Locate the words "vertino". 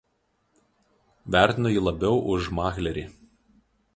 1.35-1.73